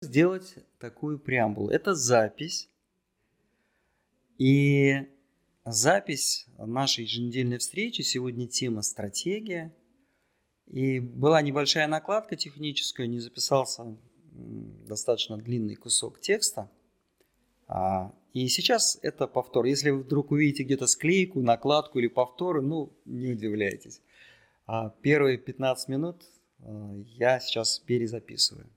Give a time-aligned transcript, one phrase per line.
[0.00, 1.68] сделать такую преамбулу.
[1.68, 2.68] Это запись.
[4.38, 5.06] И
[5.64, 8.02] запись нашей еженедельной встречи.
[8.02, 9.74] Сегодня тема «Стратегия».
[10.66, 13.96] И была небольшая накладка техническая, не записался
[14.32, 16.70] достаточно длинный кусок текста.
[17.66, 19.64] А, и сейчас это повтор.
[19.64, 24.00] Если вы вдруг увидите где-то склейку, накладку или повторы, ну, не удивляйтесь.
[24.66, 26.22] А первые 15 минут
[26.60, 28.70] э, я сейчас перезаписываю.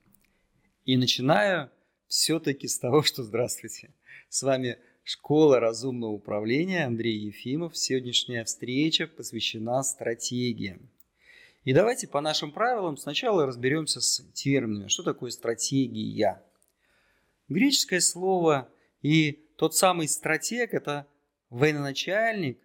[0.86, 1.70] И начинаю
[2.08, 3.94] все-таки с того, что здравствуйте.
[4.30, 7.78] С вами Школа разумного управления Андрей Ефимов.
[7.78, 10.90] Сегодняшняя встреча посвящена стратегиям.
[11.64, 14.90] И давайте по нашим правилам сначала разберемся с терминами.
[14.90, 16.42] Что такое стратегия?
[17.48, 18.70] Греческое слово
[19.02, 21.08] и тот самый стратег– это
[21.50, 22.60] военачальник,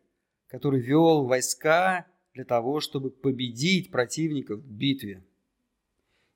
[0.48, 5.23] который вел войска для того, чтобы победить противников в битве.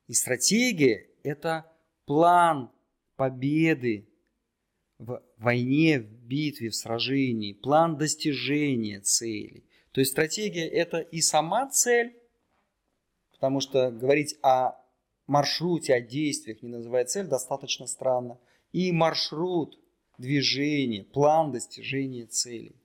[0.07, 1.65] И стратегия– это
[2.05, 2.71] план
[3.15, 4.07] победы
[4.97, 9.65] в войне, в битве, в сражении, план достижения целей.
[9.91, 12.15] То есть стратегия– это и сама цель,
[13.31, 14.73] потому что говорить о
[15.27, 18.39] маршруте, о действиях, не называя цель, достаточно странно.
[18.71, 19.79] И маршрут
[20.17, 22.75] движения, план достижения целей.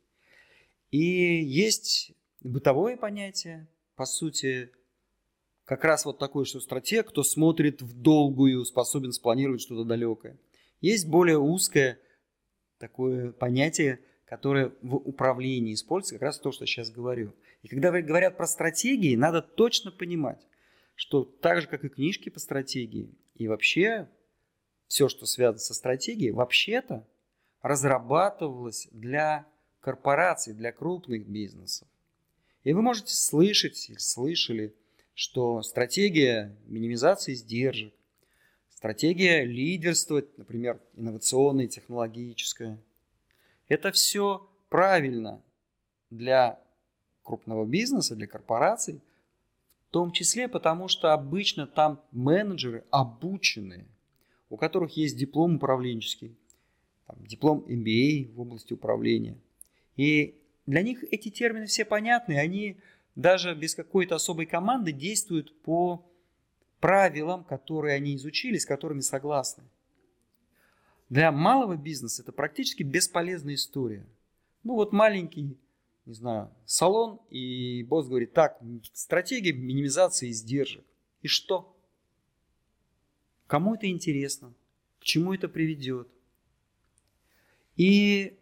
[0.90, 4.70] И есть бытовое понятие, по сути,
[5.68, 10.38] как раз вот такой, что стратег, кто смотрит в долгую, способен спланировать что-то далекое.
[10.80, 12.00] Есть более узкое
[12.78, 17.34] такое понятие, которое в управлении используется, как раз то, что сейчас говорю.
[17.60, 20.40] И когда говорят про стратегии, надо точно понимать,
[20.94, 24.08] что так же, как и книжки по стратегии, и вообще
[24.86, 27.06] все, что связано со стратегией, вообще-то
[27.60, 29.46] разрабатывалось для
[29.80, 31.88] корпораций, для крупных бизнесов.
[32.64, 34.74] И вы можете слышать или слышали
[35.18, 37.92] что стратегия минимизации издержек,
[38.70, 42.78] стратегия лидерства, например, инновационная, технологическая,
[43.66, 45.42] это все правильно
[46.10, 46.60] для
[47.24, 49.00] крупного бизнеса, для корпораций,
[49.88, 53.86] в том числе потому, что обычно там менеджеры обученные,
[54.50, 56.36] у которых есть диплом управленческий,
[57.08, 59.36] там, диплом MBA в области управления.
[59.96, 62.76] И для них эти термины все понятны, они
[63.18, 66.08] даже без какой-то особой команды действуют по
[66.78, 69.64] правилам, которые они изучили, с которыми согласны.
[71.08, 74.06] Для малого бизнеса это практически бесполезная история.
[74.62, 75.58] Ну вот маленький,
[76.06, 78.60] не знаю, салон, и босс говорит, так,
[78.92, 80.84] стратегия минимизации издержек.
[81.22, 81.76] И что?
[83.48, 84.54] Кому это интересно?
[85.00, 86.06] К чему это приведет?
[87.74, 88.38] И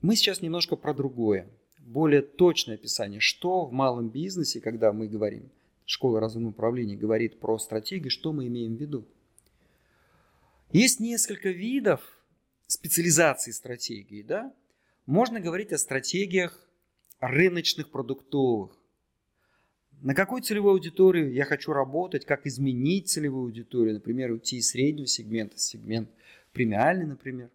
[0.00, 1.50] мы сейчас немножко про другое
[1.88, 5.50] более точное описание, что в малом бизнесе, когда мы говорим,
[5.86, 9.06] школа разумного управления говорит про стратегию, что мы имеем в виду.
[10.70, 12.02] Есть несколько видов
[12.66, 14.22] специализации стратегии.
[14.22, 14.52] Да?
[15.06, 16.60] Можно говорить о стратегиях
[17.20, 18.76] рыночных продуктовых.
[20.02, 25.06] На какую целевую аудиторию я хочу работать, как изменить целевую аудиторию, например, уйти из среднего
[25.06, 26.10] сегмента сегмент
[26.52, 27.50] премиальный, например.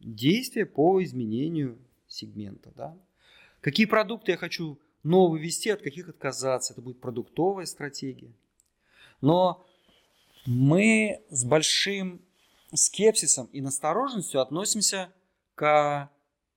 [0.00, 2.72] Действия по изменению сегмента.
[2.74, 2.96] Да?
[3.60, 6.72] Какие продукты я хочу новые ввести, от каких отказаться.
[6.72, 8.32] Это будет продуктовая стратегия.
[9.20, 9.66] Но
[10.44, 12.20] мы с большим
[12.74, 15.12] скепсисом и настороженностью относимся
[15.54, 16.10] к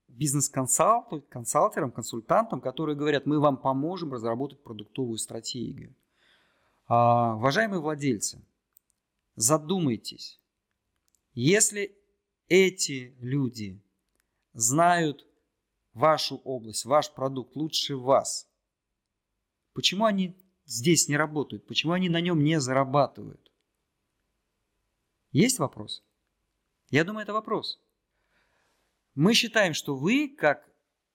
[0.08, 5.96] бизнес-консалтерам, консультантам, которые говорят, мы вам поможем разработать продуктовую стратегию.
[6.88, 8.42] А, уважаемые владельцы,
[9.36, 10.40] задумайтесь,
[11.34, 11.96] если
[12.48, 13.80] эти люди
[14.54, 15.29] знают
[15.94, 18.50] вашу область, ваш продукт лучше вас.
[19.74, 20.36] Почему они
[20.66, 21.68] здесь не работают?
[21.68, 23.52] Почему они на нем не зарабатывают?
[25.32, 26.04] Есть вопрос?
[26.90, 27.80] Я думаю, это вопрос.
[29.16, 30.68] Мы считаем, что вы, как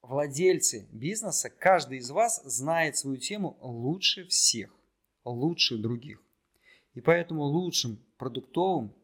[0.02, 4.70] владельцы бизнеса, каждый из вас знает свою тему лучше всех,
[5.24, 6.22] лучше других.
[6.94, 8.94] И поэтому лучшим продуктовым,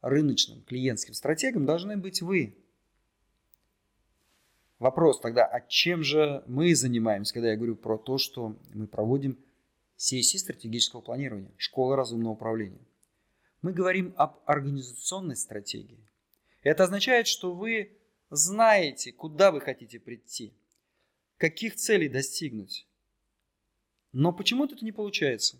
[0.00, 2.56] рыночным, клиентским стратегом должны быть вы,
[4.80, 9.38] Вопрос тогда, а чем же мы занимаемся, когда я говорю про то, что мы проводим
[9.96, 12.80] сессии стратегического планирования, школа разумного управления?
[13.60, 16.08] Мы говорим об организационной стратегии.
[16.62, 17.94] Это означает, что вы
[18.30, 20.54] знаете, куда вы хотите прийти,
[21.36, 22.86] каких целей достигнуть.
[24.12, 25.58] Но почему-то это не получается.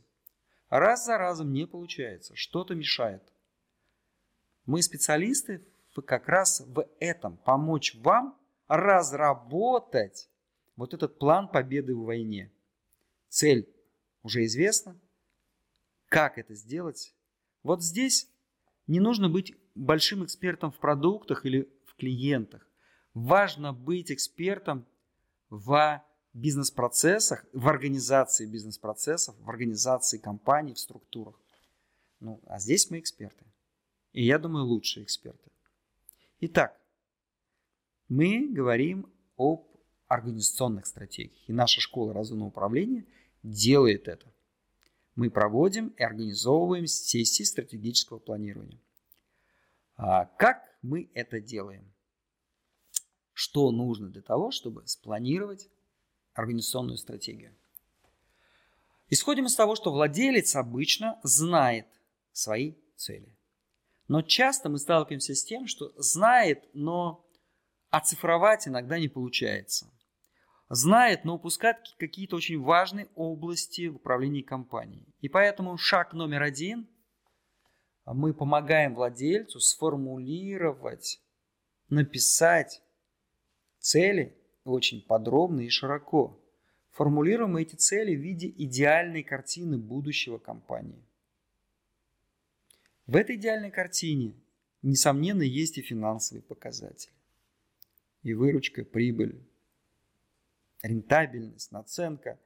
[0.71, 3.23] Раз за разом не получается, что-то мешает.
[4.65, 5.63] Мы специалисты
[6.07, 8.40] как раз в этом, помочь вам
[8.71, 10.31] разработать
[10.77, 12.53] вот этот план победы в войне.
[13.29, 13.69] Цель
[14.23, 14.97] уже известна.
[16.07, 17.13] Как это сделать?
[17.65, 18.31] Вот здесь
[18.87, 22.65] не нужно быть большим экспертом в продуктах или в клиентах.
[23.13, 24.87] Важно быть экспертом
[25.49, 26.01] в
[26.33, 31.35] бизнес-процессах, в организации бизнес-процессов, в организации компаний, в структурах.
[32.21, 33.45] Ну, а здесь мы эксперты.
[34.13, 35.51] И я думаю, лучшие эксперты.
[36.39, 36.80] Итак,
[38.11, 39.67] мы говорим об
[40.09, 41.49] организационных стратегиях.
[41.49, 43.07] И наша школа разумного управления
[43.43, 44.27] делает это.
[45.15, 48.81] Мы проводим и организовываем сессии стратегического планирования.
[49.97, 51.91] А как мы это делаем?
[53.33, 55.69] Что нужно для того, чтобы спланировать
[56.35, 57.55] организационную стратегию?
[59.09, 61.87] Исходим из того, что владелец обычно знает
[62.33, 63.37] свои цели.
[64.09, 67.25] Но часто мы сталкиваемся с тем, что знает, но
[67.91, 69.91] оцифровать иногда не получается.
[70.69, 75.07] Знает, но упускает какие-то очень важные области в управлении компанией.
[75.21, 76.89] И поэтому шаг номер один–
[78.07, 81.21] мы помогаем владельцу сформулировать,
[81.89, 82.83] написать
[83.79, 86.37] цели очень подробно и широко.
[86.91, 91.05] Формулируем эти цели в виде идеальной картины будущего компании.
[93.07, 94.35] В этой идеальной картине,
[94.83, 97.15] несомненно, есть и финансовые показатели.
[98.23, 99.41] И выручка, прибыль,
[100.83, 102.39] рентабельность, наценка,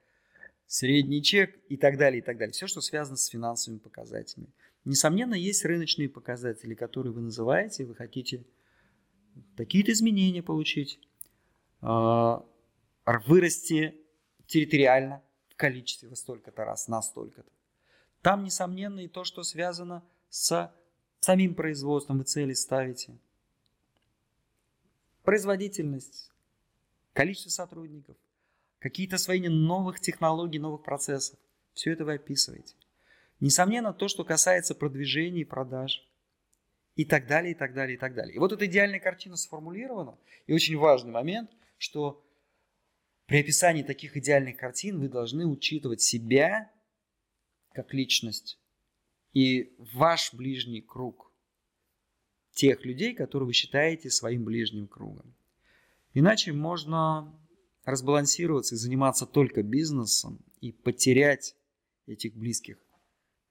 [0.67, 2.53] средний чек и так далее, и так далее.
[2.53, 4.53] Все, что связано с финансовыми показателями.
[4.85, 8.45] Несомненно, есть рыночные показатели, которые вы называете, вы хотите
[9.57, 11.01] какие-то изменения получить,
[11.81, 12.47] а,
[13.27, 13.95] вырасти
[14.47, 17.51] территориально в количестве во столько-то раз, на столько-то.
[18.23, 20.73] Там, несомненно, и то, что связано с
[21.21, 23.19] самим производством вы цели ставите.
[25.25, 26.31] Производительность,
[27.13, 28.17] количество сотрудников,
[28.79, 31.39] какие-то освоения новых технологий, новых процессов.
[31.73, 32.75] Все это вы описываете.
[33.41, 36.07] Несомненно, то, что касается продвижения и продаж.
[36.95, 38.37] И так далее, и так далее, и так далее.
[38.37, 40.17] И вот эта идеальная картина сформулирована.
[40.47, 42.25] И очень важный момент, что
[43.27, 46.71] при описании таких идеальных картин вы должны учитывать себя
[47.73, 48.59] как личность,
[49.33, 51.33] и ваш ближний круг
[52.55, 55.35] тех людей, которые вы считаете своим ближним кругом.
[56.15, 57.33] Иначе можно
[57.85, 61.57] разбалансироваться и заниматься только бизнесом и потерять
[62.07, 62.79] этих близких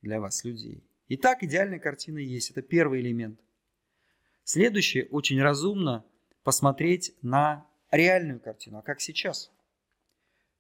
[0.01, 0.83] для вас людей.
[1.09, 2.49] Итак, идеальная картина есть.
[2.51, 3.39] Это первый элемент.
[4.43, 6.05] Следующее, очень разумно
[6.43, 8.79] посмотреть на реальную картину.
[8.79, 9.51] А как сейчас?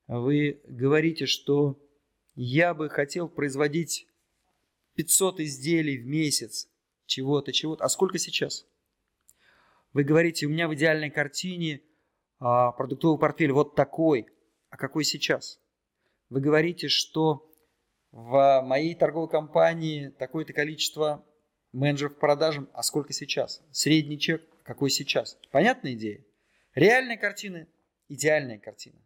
[0.07, 1.79] Вы говорите, что
[2.35, 4.07] я бы хотел производить
[4.95, 6.69] 500 изделий в месяц,
[7.05, 7.83] чего-то, чего-то.
[7.83, 8.65] А сколько сейчас?
[9.93, 11.81] Вы говорите, у меня в идеальной картине
[12.39, 14.27] а, продуктовый портфель вот такой.
[14.69, 15.59] А какой сейчас?
[16.29, 17.49] Вы говорите, что
[18.11, 21.25] в моей торговой компании такое-то количество
[21.71, 23.61] менеджеров по продажам, а сколько сейчас?
[23.71, 25.37] Средний чек, какой сейчас?
[25.51, 26.23] Понятная идея?
[26.75, 27.67] Реальная картина,
[28.09, 28.99] идеальная картина.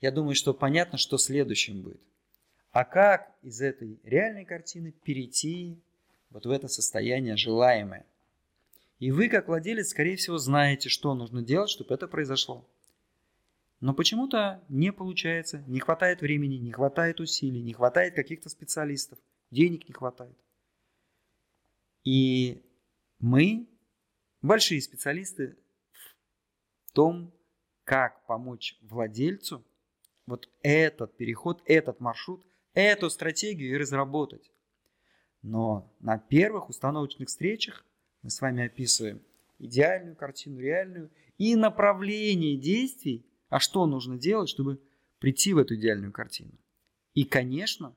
[0.00, 2.00] Я думаю, что понятно, что следующим будет.
[2.70, 5.82] А как из этой реальной картины перейти
[6.32, 8.06] вот в это состояние желаемое?
[8.98, 12.68] И вы, как владелец, скорее всего, знаете, что нужно делать, чтобы это произошло.
[13.80, 19.18] Но почему-то не получается, не хватает времени, не хватает усилий, не хватает каких-то специалистов,
[19.50, 20.36] денег не хватает.
[22.04, 22.62] И
[23.18, 23.68] мы,
[24.40, 25.56] большие специалисты
[26.86, 27.34] в том,
[27.82, 29.64] как помочь владельцу
[30.26, 34.51] вот этот переход, этот маршрут эту стратегию и разработать.
[35.42, 37.84] Но на первых установочных встречах
[38.22, 39.20] мы с вами описываем
[39.58, 44.80] идеальную картину, реальную и направление действий, а что нужно делать, чтобы
[45.18, 46.52] прийти в эту идеальную картину.
[47.14, 47.94] И, конечно,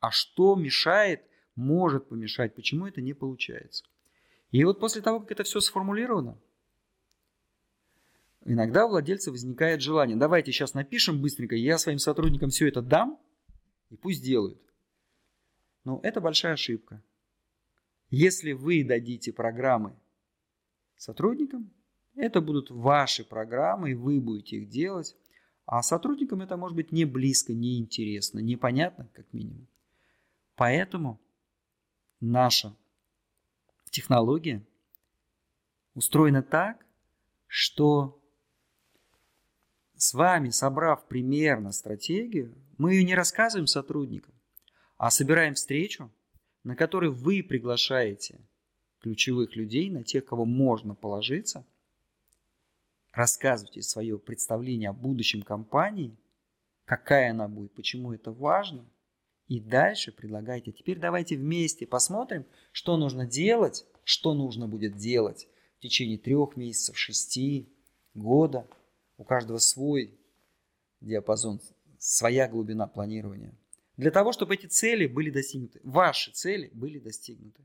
[0.00, 1.22] а что мешает,
[1.54, 3.84] может помешать, почему это не получается.
[4.50, 6.38] И вот после того, как это все сформулировано,
[8.44, 13.18] иногда у владельца возникает желание, давайте сейчас напишем быстренько, я своим сотрудникам все это дам,
[13.90, 14.60] и пусть делают.
[15.86, 17.00] Но это большая ошибка.
[18.10, 19.94] Если вы дадите программы
[20.96, 21.70] сотрудникам,
[22.16, 25.16] это будут ваши программы, и вы будете их делать.
[25.64, 29.68] А сотрудникам это может быть не близко, не интересно, непонятно, как минимум.
[30.56, 31.20] Поэтому
[32.18, 32.74] наша
[33.90, 34.66] технология
[35.94, 36.84] устроена так,
[37.46, 38.20] что
[39.94, 44.35] с вами, собрав примерно стратегию, мы ее не рассказываем сотрудникам,
[44.96, 46.10] а собираем встречу,
[46.64, 48.40] на которой вы приглашаете
[49.00, 51.64] ключевых людей, на тех, кого можно положиться,
[53.12, 56.16] рассказывайте свое представление о будущем компании,
[56.84, 58.84] какая она будет, почему это важно,
[59.48, 60.72] И дальше предлагайте.
[60.72, 65.46] Теперь давайте вместе посмотрим, что нужно делать, что нужно будет делать
[65.78, 67.68] в течение трех месяцев, шести,
[68.12, 68.66] года.
[69.18, 70.18] У каждого свой
[71.00, 71.60] диапазон,
[71.98, 73.54] своя глубина планирования.
[73.96, 77.62] Для того, чтобы эти цели были достигнуты, ваши цели были достигнуты.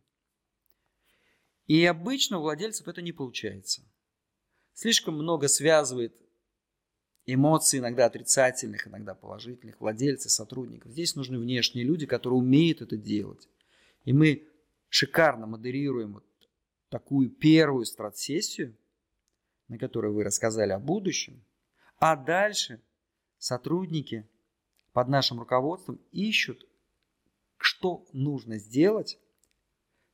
[1.68, 3.82] И обычно у владельцев это не получается.
[4.74, 6.16] Слишком много связывает
[7.26, 10.92] эмоций, иногда отрицательных, иногда положительных, владельцы, сотрудников.
[10.92, 13.48] Здесь нужны внешние люди, которые умеют это делать.
[14.06, 14.48] И мы
[14.90, 16.26] шикарно модерируем вот
[16.90, 18.76] такую первую стратсессию,
[19.68, 21.42] на которой вы рассказали о будущем,
[21.98, 22.82] а дальше
[23.38, 24.28] сотрудники
[24.94, 26.68] под нашим руководством ищут,
[27.58, 29.20] что нужно сделать,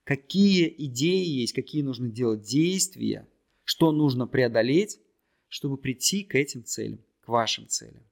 [0.04, 3.28] какие идеи есть, какие нужно делать действия,
[3.64, 5.00] что нужно преодолеть,
[5.48, 8.04] чтобы прийти к этим целям, к вашим целям.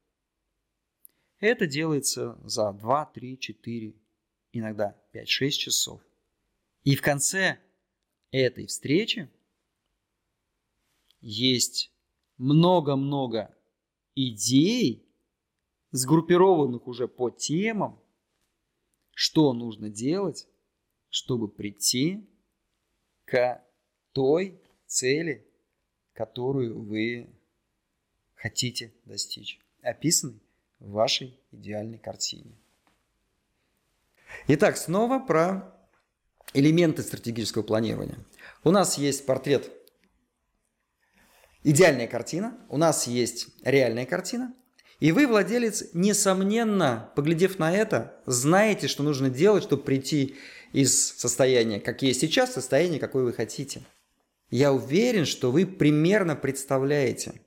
[1.40, 3.94] Это делается за 2, 3, 4,
[4.54, 6.02] иногда 5-6 часов.
[6.84, 7.60] И в конце
[8.32, 9.30] этой встречи
[11.22, 11.92] есть
[12.38, 13.56] много-много
[14.16, 15.05] идей,
[15.96, 18.00] сгруппированных уже по темам,
[19.14, 20.48] что нужно делать,
[21.10, 22.30] чтобы прийти
[23.24, 23.64] к
[24.12, 25.48] той цели,
[26.14, 27.30] которую вы
[28.36, 30.42] хотите достичь, описанной
[30.80, 32.52] в вашей идеальной картине.
[34.48, 35.74] Итак, снова про
[36.54, 38.20] элементы стратегического планирования.
[38.66, 39.72] У нас есть портрет,
[41.64, 44.54] идеальная картина, у нас есть реальная картина,
[45.00, 50.36] и вы, владелец, несомненно, поглядев на это, знаете, что нужно делать, чтобы прийти
[50.72, 53.84] из состояния, как есть сейчас, в состояние, какое вы хотите.
[54.50, 57.42] Я уверен, что вы примерно представляете.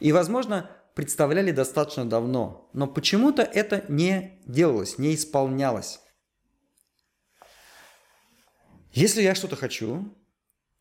[0.00, 6.00] И, возможно, представляли достаточно давно, но почему-то это не делалось, не исполнялось.
[8.92, 10.12] Если я что-то хочу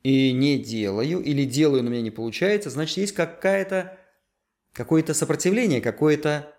[0.02, 3.98] и не делаю, или делаю, но у меня не получается, значит, есть какая-то,
[4.78, 6.54] какое-то сопротивление, какое-то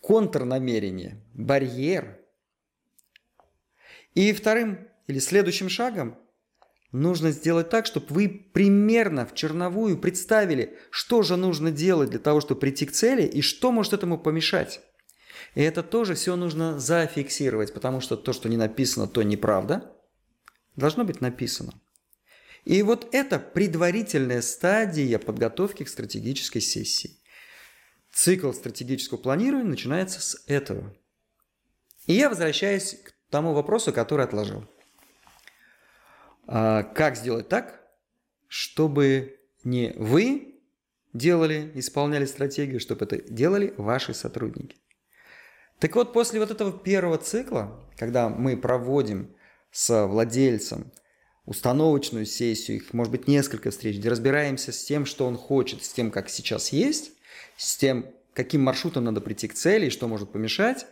[0.00, 2.18] контрнамерение, барьер.
[4.14, 6.18] И вторым или следующим шагом
[6.90, 12.40] нужно сделать так, чтобы вы примерно в черновую представили, что же нужно делать для того,
[12.40, 14.80] чтобы прийти к цели и что может этому помешать.
[15.54, 19.94] И это тоже все нужно зафиксировать, потому что то, что не написано, то неправда.
[20.74, 21.80] Должно быть написано.
[22.68, 27.18] И вот это предварительная стадия подготовки к стратегической сессии.
[28.12, 30.94] Цикл стратегического планирования начинается с этого.
[32.06, 34.68] И я возвращаюсь к тому вопросу, который отложил.
[36.46, 37.88] А как сделать так,
[38.48, 40.60] чтобы не вы
[41.14, 44.76] делали, исполняли стратегию, чтобы это делали ваши сотрудники?
[45.78, 49.34] Так вот, после вот этого первого цикла, когда мы проводим
[49.70, 50.92] с владельцем
[51.48, 55.88] установочную сессию, их может быть несколько встреч, где разбираемся с тем, что он хочет, с
[55.88, 57.12] тем, как сейчас есть,
[57.56, 60.86] с тем, каким маршрутом надо прийти к цели и что может помешать,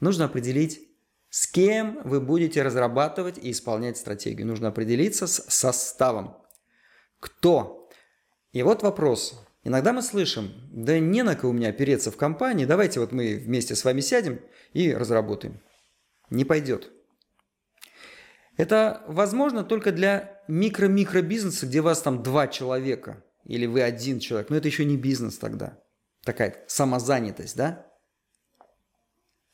[0.00, 0.86] нужно определить,
[1.30, 4.46] с кем вы будете разрабатывать и исполнять стратегию.
[4.46, 6.36] Нужно определиться с составом.
[7.18, 7.88] Кто?
[8.52, 9.40] И вот вопрос.
[9.64, 13.36] Иногда мы слышим, да не на кого у меня опереться в компании, давайте вот мы
[13.36, 14.40] вместе с вами сядем
[14.74, 15.62] и разработаем.
[16.28, 16.92] Не пойдет.
[18.56, 24.50] Это возможно только для микро-микро-бизнеса, где вас там два человека или вы один человек.
[24.50, 25.78] Но это еще не бизнес тогда.
[26.24, 27.86] Такая самозанятость, да?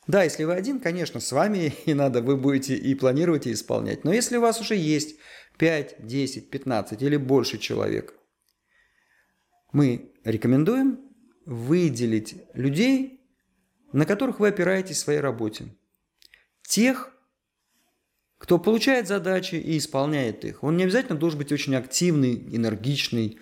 [0.06, 4.04] Да, если вы один, конечно, с вами и надо, вы будете и планировать, и исполнять.
[4.04, 5.16] Но если у вас уже есть
[5.58, 8.14] 5, 10, 15 или больше человек–
[9.72, 11.00] мы рекомендуем
[11.46, 13.26] выделить людей,
[13.92, 15.74] на которых вы опираетесь в своей работе.
[16.62, 17.11] Тех,
[18.42, 20.64] кто получает задачи и исполняет их.
[20.64, 23.38] Он не обязательно должен быть очень активный, энергичный.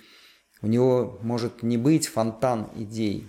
[0.60, 3.26] У него может не быть фонтан идей.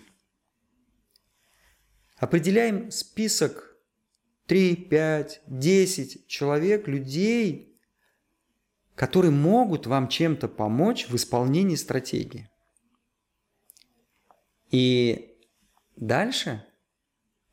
[2.18, 3.74] Определяем список
[4.48, 7.80] 3, 5, 10 человек, людей,
[8.96, 12.50] которые могут вам чем-то помочь в исполнении стратегии.
[14.72, 15.38] И
[15.96, 16.68] дальше,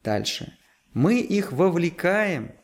[0.03, 0.59] дальше
[0.93, 2.58] мы их вовлекаем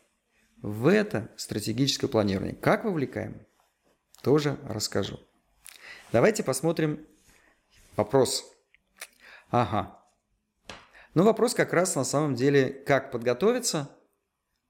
[0.65, 2.55] в это стратегическое планирование.
[2.55, 3.45] Как вовлекаем?
[4.23, 5.19] Тоже расскажу.
[6.11, 7.05] Давайте посмотрим
[7.95, 8.43] вопрос.
[9.51, 10.03] Ага.
[11.13, 13.95] Ну, вопрос как раз на самом деле, как подготовиться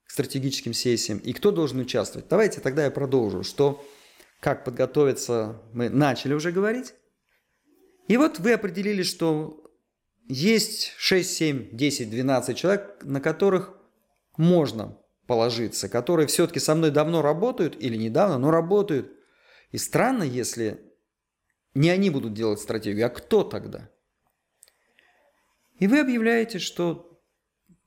[0.03, 2.27] к стратегическим сессиям и кто должен участвовать.
[2.27, 3.81] Давайте тогда я продолжу, что
[4.41, 6.93] как подготовиться мы начали уже говорить.
[8.09, 9.63] И вот вы определили, что
[10.27, 13.73] есть 6, 7, 10, 12 человек, на которых
[14.35, 19.11] можно положиться, которые все-таки со мной давно работают или недавно, но работают.
[19.71, 20.93] И странно, если
[21.73, 23.89] не они будут делать стратегию, а кто тогда?
[25.79, 27.21] И вы объявляете, что,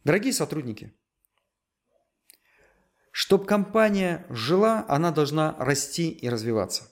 [0.04, 0.95] дорогие сотрудники,
[3.11, 6.88] чтобы компания жила, она должна расти и развиваться.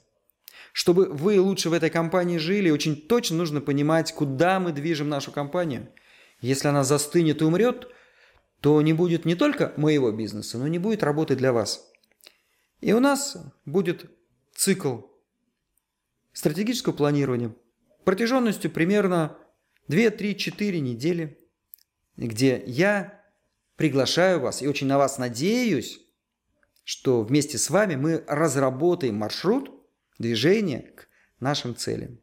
[0.73, 5.33] Чтобы вы лучше в этой компании жили, очень точно нужно понимать, куда мы движем нашу
[5.33, 5.93] компанию.
[6.41, 7.89] Если она застынет и умрет,
[8.61, 11.91] то не будет не только моего бизнеса, но не будет работы для вас.
[12.81, 14.11] И у нас будет
[14.55, 15.01] цикл
[16.33, 17.55] стратегического планирования
[18.05, 19.37] протяженностью примерно
[19.89, 21.39] 2, 3, 4 недели,
[22.17, 23.25] где я
[23.77, 26.01] приглашаю вас и очень на вас надеюсь,
[26.85, 29.73] что вместе с вами мы разработаем маршрут
[30.19, 31.09] движения к
[31.41, 32.21] нашим целям.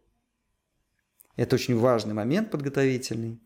[1.36, 3.42] Это очень важный момент подготовительный.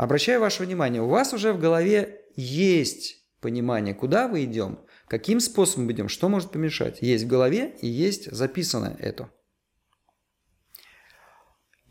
[0.00, 5.92] Обращаю ваше внимание, у вас уже в голове есть понимание, куда вы идем, каким способом
[5.92, 7.02] идем, что может помешать.
[7.02, 9.30] Есть в голове и есть записано это.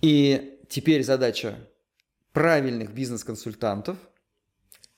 [0.01, 1.69] И теперь задача
[2.33, 3.99] правильных бизнес-консультантов,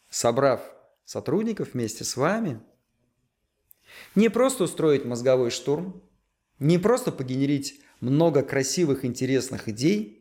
[0.09, 0.61] собрав
[1.03, 2.61] сотрудников вместе с вами–
[4.15, 6.01] не просто устроить мозговой штурм,
[6.59, 10.20] не просто погенерить много красивых, интересных идей,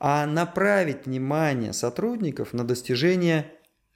[0.00, 3.52] а направить внимание сотрудников на достижение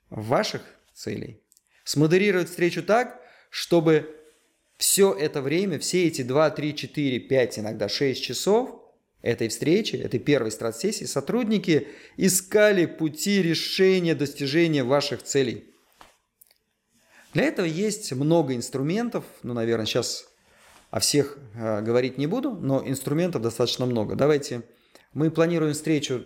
[0.09, 0.61] ваших
[0.93, 1.41] целей.
[1.83, 3.19] Смодерировать встречу так,
[3.49, 4.15] чтобы
[4.77, 8.81] все это время, все эти 2, 3, 4, 5, иногда 6 часов
[9.21, 15.65] этой встречи, этой первой страт-сессии, сотрудники искали пути решения достижения ваших целей–
[17.35, 20.25] для этого есть много инструментов, ну, наверное, сейчас
[20.89, 24.15] о всех э, говорить не буду, но инструментов достаточно много.
[24.15, 24.61] Давайте,
[25.15, 26.25] мы планируем встречу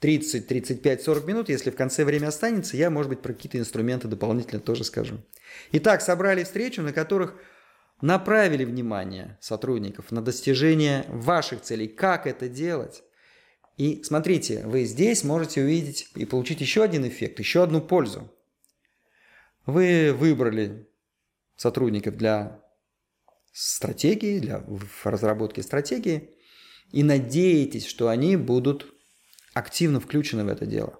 [0.00, 1.48] 30, 35, 40 минут.
[1.50, 5.18] Если в конце время останется, я, может быть, про какие-то инструменты дополнительно тоже скажу.
[5.72, 7.36] Итак, собрали встречу, на которых
[8.00, 11.86] направили внимание сотрудников на достижение ваших целей.
[11.86, 13.02] Как это делать?
[13.76, 18.32] И смотрите, вы здесь можете увидеть и получить еще один эффект, еще одну пользу.
[19.66, 20.88] Вы выбрали
[21.56, 22.62] сотрудников для
[23.52, 24.64] стратегии, для
[25.04, 26.30] разработки стратегии
[26.92, 28.86] и надеетесь, что они будут
[29.54, 30.98] активно включены в это дело.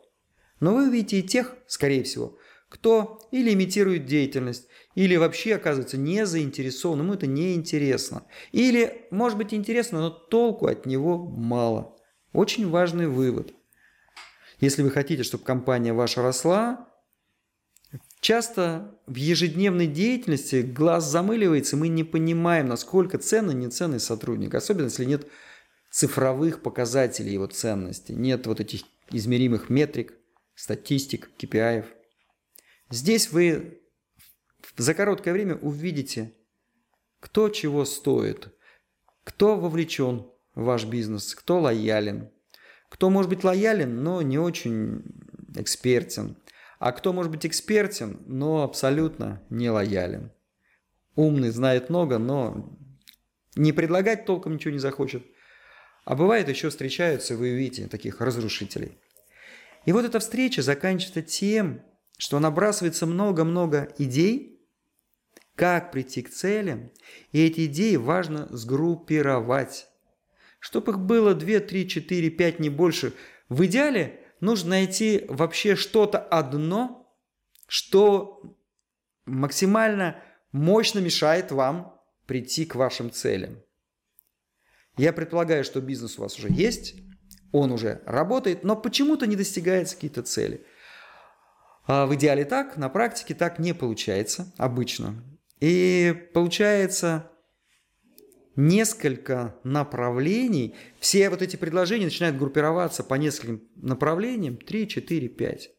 [0.61, 2.37] Но вы увидите и тех, скорее всего,
[2.69, 8.25] кто или имитирует деятельность, или вообще оказывается не заинтересован, ему это не интересно.
[8.53, 11.97] Или, может быть, интересно, но толку от него мало.
[12.33, 13.53] Очень важный вывод.
[14.61, 16.87] Если вы хотите, чтобы компания ваша росла,
[18.21, 25.07] Часто в ежедневной деятельности глаз замыливается, мы не понимаем, насколько ценный, неценный сотрудник, особенно если
[25.07, 25.27] нет
[25.91, 30.15] цифровых показателей его ценности, нет вот этих измеримых метрик,
[30.55, 31.85] статистик, KPI.
[32.91, 33.81] Здесь вы
[34.77, 36.35] за короткое время увидите,
[37.19, 38.55] кто чего стоит,
[39.25, 42.31] кто вовлечен в ваш бизнес, кто лоялен,
[42.89, 45.03] кто может быть лоялен, но не очень
[45.57, 46.37] экспертен,
[46.79, 50.33] а кто может быть экспертен, но абсолютно не лоялен.
[51.15, 52.77] Умный знает много, но
[53.57, 55.25] не предлагать толком ничего не захочет.
[56.11, 58.99] А бывает еще встречаются, вы увидите, таких разрушителей.
[59.85, 61.85] И вот эта встреча заканчивается тем,
[62.19, 64.61] что набрасывается много-много идей,
[65.55, 66.91] как прийти к целям,
[67.31, 69.87] и эти идеи важно сгруппировать.
[70.59, 73.13] Чтобы их было 2, 3, 4, 5, не больше.
[73.49, 77.09] В идеале нужно найти вообще что-то одно,
[77.69, 78.57] что
[79.27, 80.21] максимально
[80.51, 81.97] мощно мешает вам
[82.27, 83.63] прийти к вашим целям.
[85.01, 86.95] Я предполагаю, что бизнес у вас уже есть,
[87.53, 90.67] он уже работает, но почему-то не достигается какие-то цели.
[91.87, 95.25] А в идеале так, на практике так не получается обычно.
[95.59, 97.31] И получается,
[98.57, 105.71] несколько направлений, все вот эти предложения начинают группироваться по нескольким направлениям, 3, 4, 5.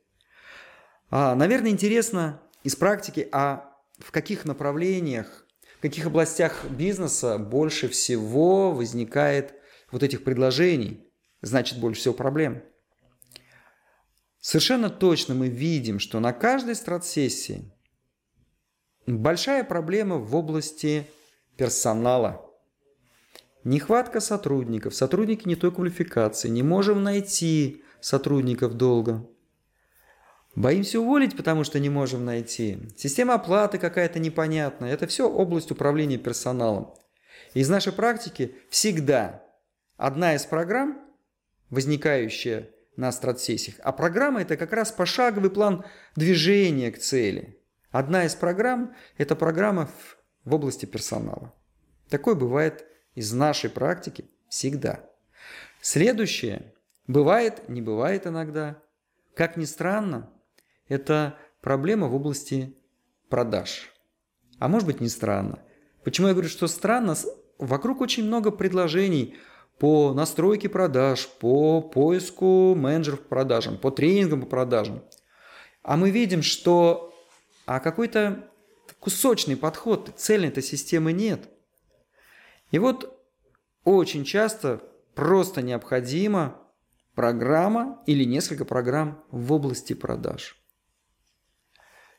[1.11, 5.45] А, наверное, интересно из практики, а в каких направлениях,
[5.81, 9.55] в каких областях бизнеса больше всего возникает
[9.91, 12.61] вот этих предложений, значит, больше всего проблем.
[14.39, 17.73] Совершенно точно мы видим, что на каждой стратсессии
[19.07, 21.07] большая проблема в области
[21.57, 22.45] персонала–
[23.63, 29.27] Нехватка сотрудников, сотрудники не той квалификации, не можем найти сотрудников долго.
[30.55, 32.77] Боимся уволить, потому что не можем найти.
[32.97, 34.93] Система оплаты какая-то непонятная.
[34.93, 36.93] Это все область управления персоналом.
[37.53, 39.43] Из нашей практики всегда
[39.97, 40.99] одна из программ,
[41.69, 43.77] возникающая на стратсессиях.
[43.81, 45.85] А программа– это как раз пошаговый план
[46.15, 47.57] движения к цели.
[47.89, 49.89] Одна из программ– это программа
[50.43, 51.53] в, области персонала.
[52.09, 52.85] Такое бывает
[53.15, 54.99] из нашей практики всегда.
[55.81, 56.73] Следующее–
[57.07, 58.81] бывает, не бывает иногда.
[59.33, 60.29] Как ни странно,
[60.91, 62.75] это проблема в области
[63.29, 63.89] продаж.
[64.59, 65.59] А может быть не странно.
[66.03, 67.15] Почему я говорю, что странно?
[67.57, 69.37] Вокруг очень много предложений
[69.79, 75.01] по настройке продаж, по поиску менеджеров по продажам, по тренингам по продажам.
[75.81, 77.13] А мы видим, что
[77.65, 78.49] а какой-то
[78.99, 81.47] кусочный подход, цельной-то системы нет.
[82.71, 83.17] И вот
[83.85, 84.81] очень часто
[85.15, 86.59] просто необходима
[87.15, 90.60] программа или несколько программ в области продаж.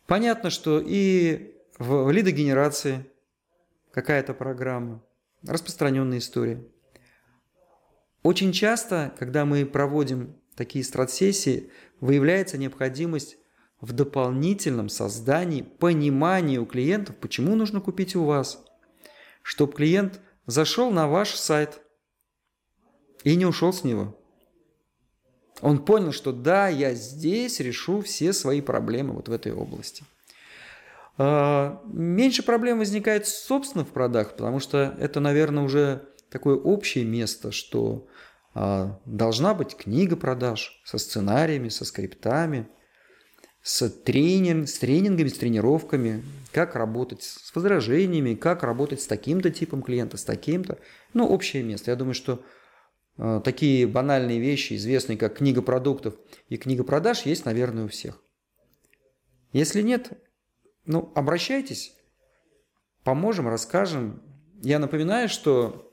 [0.07, 3.07] Понятно, что и в лидогенерации
[3.93, 5.03] какая-то программа,
[5.47, 6.65] распространенная история.
[8.23, 13.37] Очень часто, когда мы проводим такие стратсессии, выявляется необходимость
[13.81, 18.65] в дополнительном создании понимания у клиентов, почему нужно купить у вас,
[19.43, 21.81] чтобы клиент зашел на ваш сайт
[23.25, 24.22] и не ушел с него.
[25.63, 30.05] Он понял, что да, я здесь решу все свои проблемы вот в этой области.
[31.17, 37.53] А, меньше проблем возникает собственно в продажах, потому что это, наверное, уже такое общее место,
[37.53, 38.09] что
[38.55, 42.67] а, должна быть книга продаж со сценариями, со скриптами,
[43.63, 49.81] с, тренинг, с тренингами, с тренировками, как работать с возражениями, как работать с таким-то типом
[49.81, 50.79] клиента, с таким-то.
[51.15, 51.93] Ну, общее место.
[51.93, 52.43] Я думаю, что
[53.17, 56.15] такие банальные вещи, известные как книга продуктов
[56.49, 58.23] и книга продаж, есть, наверное, у всех.
[59.53, 60.13] Если нет,
[60.87, 61.95] ну, обращайтесь,
[63.05, 64.23] поможем, расскажем.
[64.63, 65.93] Я напоминаю, что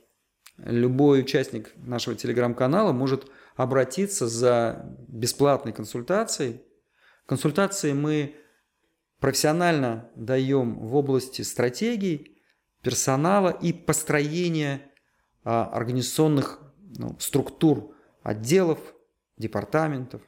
[0.58, 6.62] любой участник нашего телеграм-канала может обратиться за бесплатной консультацией.
[7.25, 8.36] Консультации мы
[9.19, 12.41] профессионально даем в области стратегий,
[12.82, 14.82] персонала и построения
[15.43, 16.62] а, организационных
[16.97, 18.80] ну, структур, отделов,
[19.38, 20.21] департаментов.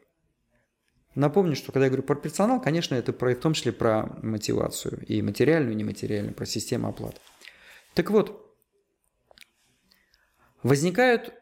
[1.16, 5.04] Напомню, что когда я говорю про персонал, конечно, это про, в том числе про мотивацию
[5.06, 7.18] и материальную, и нематериальную, про систему оплаты.
[7.94, 8.56] Так вот,
[10.64, 11.34] возникают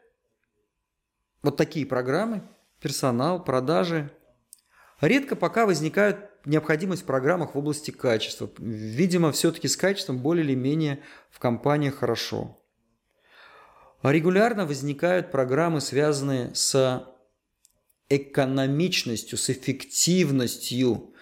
[1.42, 2.42] вот такие программы,
[2.80, 4.10] персонал, продажи.
[5.00, 8.50] Редко пока возникает необходимость в программах в области качества.
[8.58, 12.59] Видимо, все-таки с качеством более или менее в компаниях хорошо.
[14.02, 17.06] Регулярно возникают программы, связанные с
[18.08, 21.14] экономичностью, с эффективностью.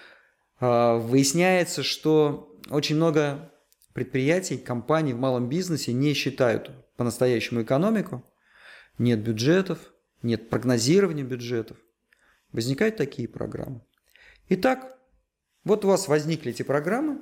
[0.61, 3.53] А, выясняется, что очень много
[3.95, 8.25] предприятий, компаний в малом бизнесе не считают по-настоящему экономику.
[8.97, 9.79] Нет бюджетов,
[10.23, 11.79] нет прогнозирования бюджетов.
[12.53, 13.83] Возникают такие программы.
[14.49, 14.99] Итак,
[15.65, 17.21] вот у вас возникли эти программы.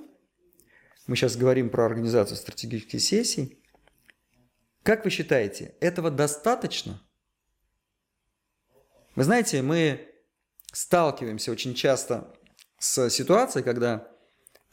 [1.06, 3.58] Мы сейчас говорим про организацию стратегических сессий.
[4.86, 7.02] Как вы считаете, этого достаточно–
[9.16, 10.10] вы знаете, мы
[10.72, 12.34] сталкиваемся очень часто
[12.78, 14.06] с ситуацией, когда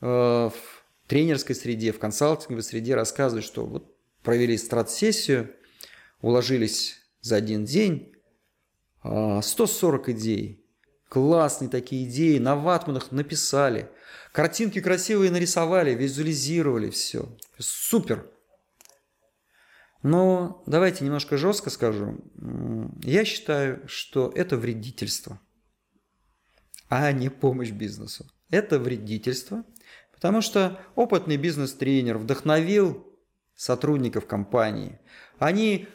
[0.02, 0.54] э, в
[1.08, 5.56] тренерской среде, в консалтинговой среде рассказывают, что вот провели стратсессию,
[6.21, 8.13] уложились за один день,
[9.02, 10.65] 140 а, идей,
[11.08, 13.89] классные такие идеи, на ватманах написали,
[14.34, 17.30] картинки красивые нарисовали, визуализировали, все.
[17.58, 18.33] Супер!
[20.04, 22.18] Но давайте немножко жестко скажу.
[23.02, 25.39] Я считаю, что это вредительство,
[26.89, 28.30] а не помощь бизнесу.
[28.50, 29.63] Это вредительство,
[30.13, 33.08] потому что опытный бизнес-тренер вдохновил
[33.56, 35.00] сотрудников компании.
[35.39, 35.88] Они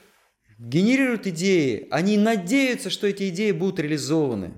[0.59, 4.55] генерируют идеи, они надеются, что эти идеи будут реализованы.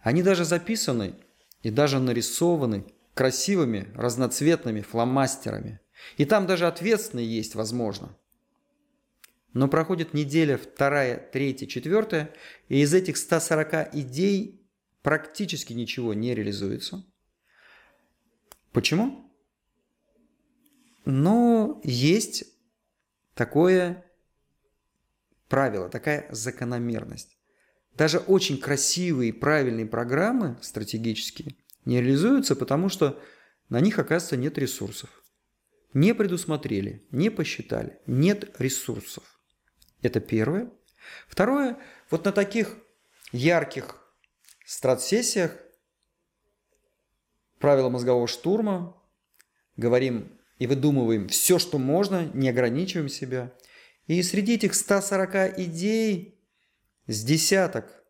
[0.00, 1.14] Они даже записаны
[1.62, 5.80] и даже нарисованы красивыми разноцветными фломастерами–
[6.16, 8.16] и там даже ответственный есть, возможно.
[9.52, 12.34] Но проходит неделя, вторая, третья, четвертая,
[12.68, 14.66] и из этих 140 идей
[15.02, 17.04] практически ничего не реализуется.
[18.72, 19.32] Почему?
[21.04, 22.44] Но есть
[23.34, 24.04] такое
[25.48, 27.38] правило, такая закономерность.
[27.96, 33.22] Даже очень красивые и правильные программы стратегические не реализуются, потому что
[33.68, 35.23] на них, оказывается, нет ресурсов.
[35.94, 39.40] Не предусмотрели, не посчитали, нет ресурсов.
[40.02, 40.70] Это первое.
[41.28, 41.78] Второе,
[42.10, 42.76] вот на таких
[43.30, 43.96] ярких
[44.66, 45.56] стратсессиях
[47.60, 49.00] правила мозгового штурма,
[49.76, 53.52] говорим и выдумываем все, что можно, не ограничиваем себя.
[54.08, 56.40] И среди этих 140 идей
[57.06, 58.04] с десяток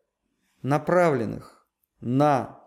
[0.63, 1.67] направленных
[2.01, 2.59] на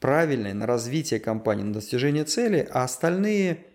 [0.00, 3.73] правильное, на развитие компании, на достижение цели, а остальные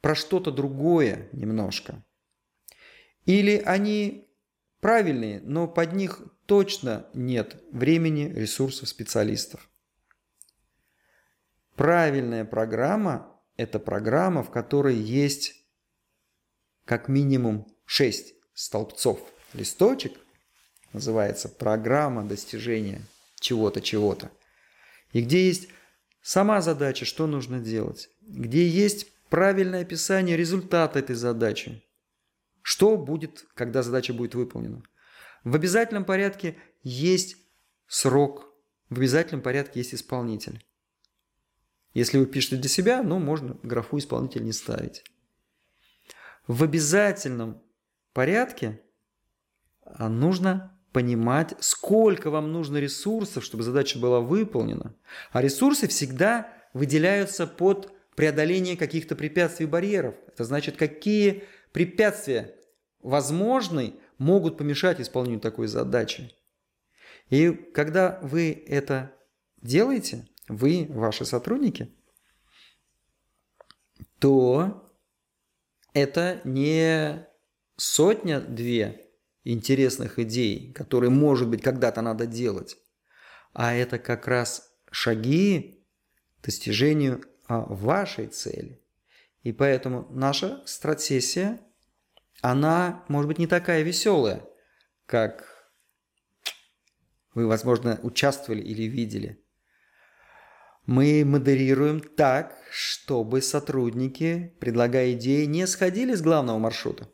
[0.00, 2.04] про что-то другое немножко.
[3.26, 4.28] Или они
[4.80, 9.70] правильные, но под них точно нет времени, ресурсов, специалистов.
[11.76, 15.54] Правильная программа– это программа, в которой есть
[16.84, 19.20] как минимум 6 столбцов.
[19.52, 20.18] Листочек
[20.92, 23.02] называется программа достижения
[23.38, 24.30] чего-то, чего-то.
[25.12, 25.68] И где есть
[26.22, 28.10] сама задача, что нужно делать.
[28.20, 31.82] Где есть правильное описание результата этой задачи.
[32.60, 34.82] Что будет, когда задача будет выполнена.
[35.44, 37.36] В обязательном порядке есть
[37.86, 38.52] срок,
[38.90, 40.64] в обязательном порядке есть исполнитель.
[41.94, 45.04] Если вы пишете для себя, ну, можно графу исполнитель не ставить.
[46.46, 47.62] В обязательном
[48.12, 48.82] порядке
[49.84, 54.94] а, нужно понимать, сколько вам нужно ресурсов, чтобы задача была выполнена.
[55.30, 60.14] А ресурсы всегда выделяются под преодоление каких-то препятствий и барьеров.
[60.28, 62.54] Это значит, какие препятствия
[63.00, 66.30] возможны могут помешать исполнению такой задачи.
[67.30, 69.16] И когда вы это
[69.62, 71.90] делаете, вы, ваши сотрудники,
[74.18, 74.86] то
[75.94, 77.26] это не
[77.78, 79.08] сотня-две
[79.44, 82.76] интересных идей, которые, может быть, когда-то надо делать,
[83.54, 85.86] а это как раз шаги
[86.42, 88.80] к достижению а, вашей цели.
[89.42, 91.60] И поэтому наша стратсессия,
[92.42, 94.44] она может быть не такая веселая,
[95.04, 95.68] как
[97.34, 99.44] вы, возможно, участвовали или видели.
[100.86, 107.08] Мы модерируем так, чтобы сотрудники, предлагая идеи, не сходили с главного маршрута.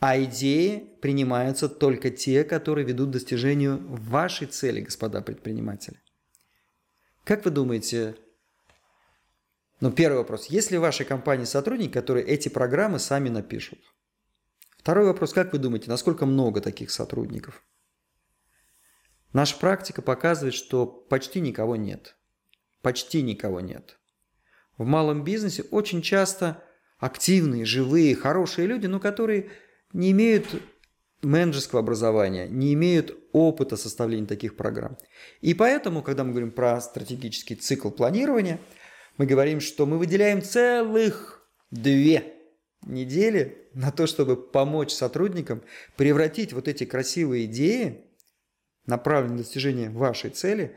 [0.00, 6.02] А идеи принимаются только те, которые ведут к достижению вашей цели, господа предприниматели.
[7.22, 8.16] Как вы думаете,
[9.80, 10.46] ну, первый вопрос.
[10.46, 13.78] Есть ли в вашей компании сотрудники, которые эти программы сами напишут?
[14.78, 15.32] Второй вопрос.
[15.32, 17.62] Как вы думаете, насколько много таких сотрудников?
[19.32, 22.16] Наша практика показывает, что почти никого нет.
[22.80, 23.98] Почти никого нет.
[24.78, 26.62] В малом бизнесе очень часто
[26.98, 29.50] активные, живые, хорошие люди, но которые
[29.92, 30.46] не имеют
[31.22, 34.96] менеджерского образования, не имеют опыта составления таких программ.
[35.40, 38.60] И поэтому, когда мы говорим про стратегический цикл планирования,
[39.18, 42.34] мы говорим, что мы выделяем целых две
[42.86, 45.62] недели на то, чтобы помочь сотрудникам
[45.96, 48.04] превратить вот эти красивые идеи,
[48.86, 50.76] направленные на достижение вашей цели,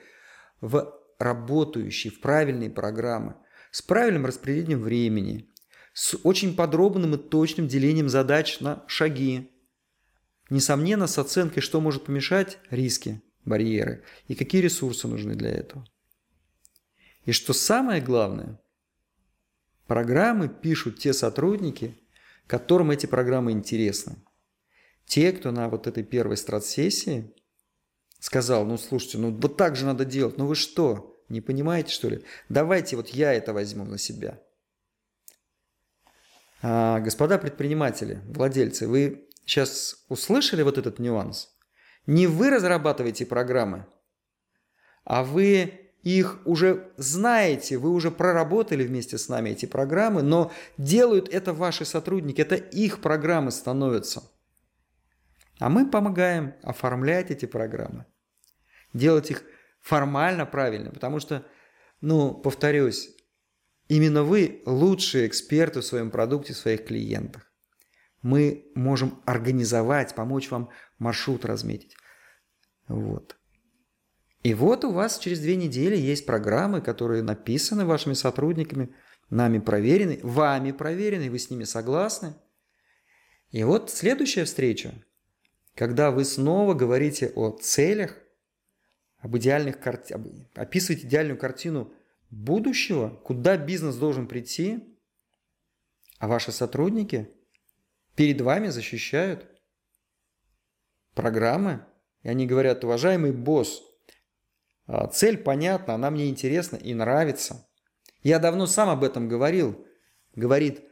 [0.62, 3.36] в работающие, в правильные программы,
[3.72, 5.50] с правильным распределением времени,
[5.94, 9.52] с очень подробным и точным делением задач на шаги.
[10.50, 15.86] Несомненно, с оценкой, что может помешать, риски, барьеры и какие ресурсы нужны для этого.
[17.26, 18.60] И что самое главное,
[19.88, 21.98] программы пишут те сотрудники,
[22.48, 24.16] которым эти программы интересны.
[25.06, 27.34] Те, кто на вот этой первой стратсессии
[28.20, 32.10] сказал, ну слушайте, ну вот так же надо делать, ну вы что, не понимаете что
[32.10, 32.24] ли?
[32.48, 34.42] Давайте вот я это возьму на себя–
[36.62, 41.50] а, господа предприниматели, владельцы, вы сейчас услышали вот этот нюанс?
[42.06, 43.86] Не вы разрабатываете программы,
[45.06, 51.30] а вы их уже знаете, вы уже проработали вместе с нами эти программы, но делают
[51.30, 54.24] это ваши сотрудники, это их программы становятся.
[55.60, 58.06] А мы помогаем оформлять эти программы,
[58.94, 59.44] делать их
[59.82, 61.46] формально правильно, потому что,
[62.00, 63.16] ну, повторюсь,
[63.90, 67.52] Именно вы лучшие эксперты в своем продукте, в своих клиентах.
[68.22, 71.98] Мы можем организовать, помочь вам маршрут разметить.
[72.88, 73.39] Вот.
[74.44, 78.96] И вот у вас через две недели есть программы, которые написаны вашими сотрудниками,
[79.30, 82.36] нами проверены, вами проверены, вы с ними согласны.
[83.52, 84.94] И вот следующая встреча,
[85.76, 88.16] когда вы снова говорите о целях,
[89.18, 90.16] об идеальных карти...
[90.56, 91.94] описываете идеальную картину
[92.30, 94.98] будущего, куда бизнес должен прийти,
[96.18, 97.30] а ваши сотрудники
[98.16, 99.46] перед вами защищают
[101.14, 101.86] программы,
[102.24, 103.82] и они говорят, уважаемый босс,
[105.12, 107.68] цель понятна, она мне интересна и нравится.
[108.24, 109.86] Я давно сам об этом говорил,
[110.36, 110.84] говорит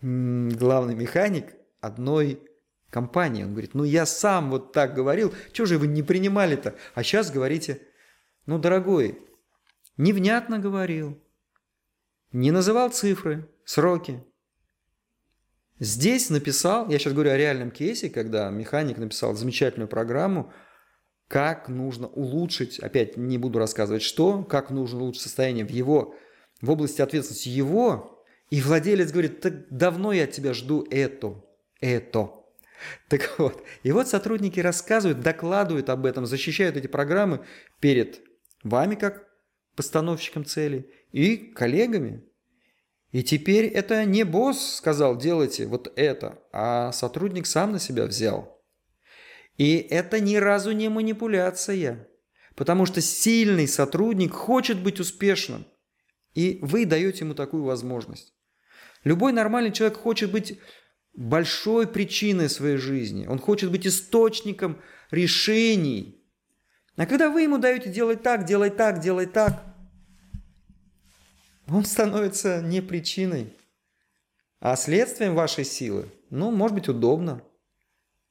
[0.00, 2.42] главный механик одной
[2.90, 3.44] компании.
[3.44, 6.76] Он говорит, ну я сам вот так говорил, что же вы не принимали-то?
[6.94, 7.82] А сейчас говорите,
[8.46, 9.18] ну дорогой,
[9.96, 11.20] невнятно говорил,
[12.32, 14.22] не называл цифры, сроки.
[15.78, 20.52] здесь написал, я сейчас говорю о реальном кейсе, когда механик написал замечательную программу,
[21.28, 26.14] как нужно улучшить, опять не буду рассказывать что, как нужно улучшить состояние в его,
[26.60, 31.44] в области ответственности его, и владелец говорит, так давно я от тебя жду это,
[31.80, 32.30] это.
[33.08, 37.44] Так вот, и вот сотрудники рассказывают, докладывают об этом, защищают эти программы
[37.80, 38.20] перед
[38.62, 39.26] вами, как
[39.74, 42.22] постановщиком цели, и коллегами.
[43.12, 48.55] И теперь это не босс сказал, делайте вот это, а сотрудник сам на себя взял.
[49.58, 52.08] И это ни разу не манипуляция,
[52.54, 55.66] потому что сильный сотрудник хочет быть успешным,
[56.34, 58.34] и вы даете ему такую возможность.
[59.04, 60.58] Любой нормальный человек хочет быть
[61.14, 63.26] большой причиной своей жизни.
[63.26, 66.22] Он хочет быть источником решений.
[66.96, 69.64] А когда вы ему даете делать так, делай так, делай так,
[71.68, 73.52] он становится не причиной,
[74.60, 76.08] а следствием вашей силы.
[76.30, 77.42] Ну, может быть, удобно,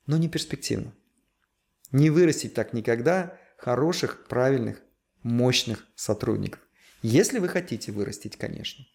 [0.07, 0.93] но не перспективно.
[1.91, 4.81] Не вырастить так никогда хороших, правильных,
[5.23, 6.61] мощных сотрудников.
[7.01, 8.85] Если вы хотите вырастить, конечно.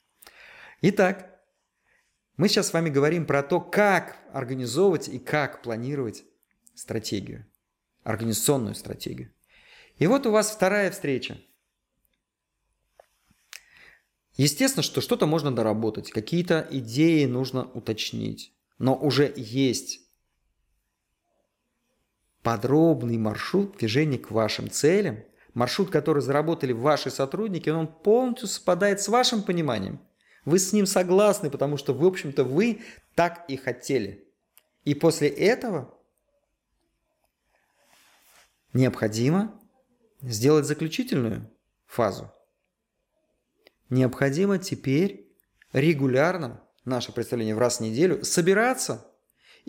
[0.82, 1.40] Итак,
[2.36, 6.24] мы сейчас с вами говорим про то, как организовывать и как планировать
[6.74, 7.46] стратегию,
[8.02, 9.32] организационную стратегию.
[9.98, 11.38] И вот у вас вторая встреча.
[14.36, 20.09] Естественно, что что-то можно доработать, какие-то идеи нужно уточнить, но уже есть
[22.42, 25.18] подробный маршрут движения к вашим целям,
[25.54, 30.00] маршрут, который заработали ваши сотрудники, он полностью совпадает с вашим пониманием–
[30.44, 32.82] вы с ним согласны, потому что, в общем-то, вы
[33.14, 34.26] так и хотели.
[34.84, 35.96] И после этого
[38.72, 39.60] необходимо
[40.22, 41.50] сделать заключительную
[41.86, 42.32] фазу.
[43.90, 45.28] Необходимо теперь
[45.72, 49.09] регулярно, наше представление в раз в неделю, собираться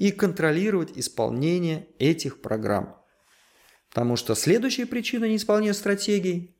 [0.02, 2.98] и контролировать исполнение этих программ.
[3.90, 6.56] Потому что следующая причина неисполнения стратегий,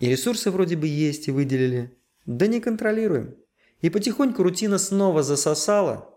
[0.00, 3.36] и ресурсы вроде бы есть и выделили, да не контролируем.
[3.82, 6.10] И потихоньку рутина снова засосала.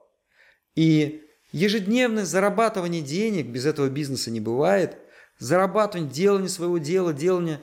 [0.74, 4.98] И ежедневное зарабатывание денег, без этого бизнеса не бывает,
[5.38, 7.62] зарабатывание, делание своего дела, делание...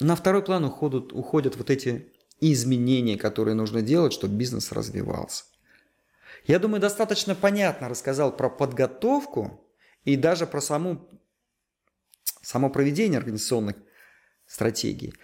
[0.00, 5.44] На второй план уходят, уходят вот эти изменения, которые нужно делать, чтобы бизнес развивался.
[6.46, 9.64] Я думаю, достаточно понятно рассказал про подготовку
[10.04, 11.08] и даже про саму,
[12.42, 13.76] само проведение организационных
[14.46, 15.14] стратегий.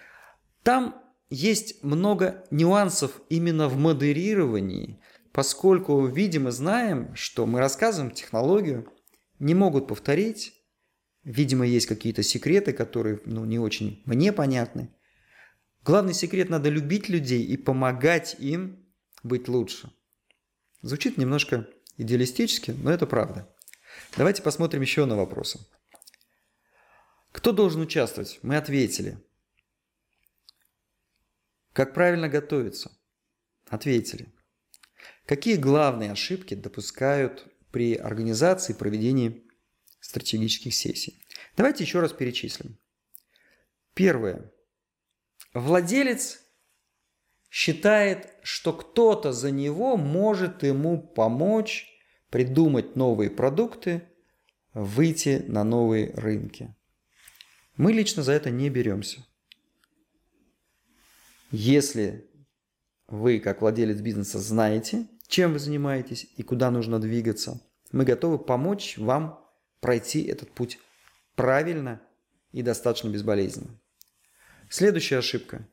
[0.63, 5.01] Там есть много нюансов именно в модерировании,
[5.31, 8.91] поскольку видим и знаем, что мы рассказываем технологию,
[9.37, 10.53] не могут повторить,
[11.23, 14.93] видимо, есть какие-то секреты, которые ну, не очень мне понятны.
[15.83, 18.85] Главный секрет– надо любить людей и помогать им
[19.23, 19.91] быть лучше.
[20.81, 23.53] Звучит немножко идеалистически, но это правда.
[24.17, 25.59] Давайте посмотрим еще на вопросы.
[27.31, 28.39] Кто должен участвовать?
[28.41, 29.21] Мы ответили–
[31.79, 32.91] как правильно готовиться?
[33.69, 34.33] Ответили.
[35.25, 39.47] Какие главные ошибки допускают при организации и проведении
[40.01, 41.23] стратегических сессий?
[41.55, 42.77] Давайте еще раз перечислим.
[43.93, 44.51] Первое.
[45.53, 46.41] Владелец
[47.49, 51.87] считает, что кто-то за него может ему помочь
[52.29, 54.03] придумать новые продукты,
[54.73, 56.75] выйти на новые рынки.
[57.75, 59.25] Мы лично за это не беремся.
[61.51, 62.29] Если
[63.07, 68.97] вы, как владелец бизнеса, знаете, чем вы занимаетесь и куда нужно двигаться, мы готовы помочь
[68.97, 69.43] вам
[69.79, 70.79] пройти этот путь
[71.35, 72.01] правильно
[72.51, 73.79] и достаточно безболезненно.
[74.69, 75.67] Следующая ошибка.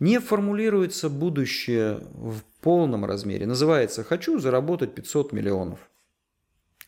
[0.00, 3.46] Не формулируется будущее в полном размере.
[3.46, 5.78] Называется «хочу заработать 500 миллионов».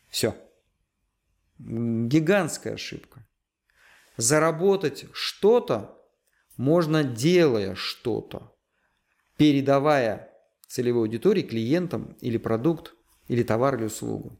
[0.09, 0.35] Все.
[1.57, 3.25] Гигантская ошибка.
[4.17, 6.01] Заработать что-то
[6.57, 8.53] можно делая что-то,
[9.37, 10.29] передавая
[10.67, 12.95] целевой аудитории, клиентам или продукт,
[13.27, 14.37] или товар или услугу.